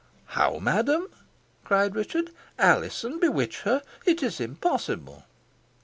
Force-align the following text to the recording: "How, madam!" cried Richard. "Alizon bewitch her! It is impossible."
"How, 0.33 0.57
madam!" 0.57 1.09
cried 1.63 1.95
Richard. 1.95 2.31
"Alizon 2.57 3.19
bewitch 3.19 3.61
her! 3.65 3.83
It 4.03 4.23
is 4.23 4.39
impossible." 4.41 5.25